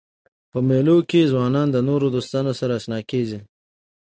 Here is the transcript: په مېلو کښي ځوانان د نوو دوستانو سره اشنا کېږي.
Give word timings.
په 0.51 0.57
مېلو 0.67 0.95
کښي 1.09 1.21
ځوانان 1.31 1.67
د 1.71 1.77
نوو 1.87 2.07
دوستانو 2.15 2.51
سره 2.59 2.71
اشنا 2.79 2.99
کېږي. 3.11 3.39